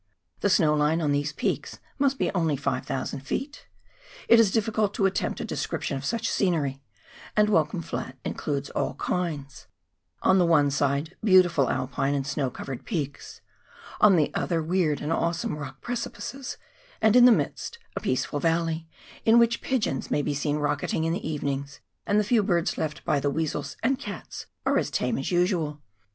[0.39, 3.59] The snow line on these peaks must be only 5,000 ft.
[4.27, 6.81] It is difficult to attempt a description of such scenery,
[7.37, 9.67] and "Welcome Flat includes all kinds—
[10.23, 13.41] on the one side, beautiful alpine and snow covered peaks,
[13.99, 16.57] on the other, weird and awesome rock precipices,
[16.99, 18.87] and in the midst, a peaceful valley,
[19.23, 23.05] in which pigeons may be seen rocketing in the evenings, and the few birds left
[23.05, 25.79] by the weasels and cats are as tame as usual.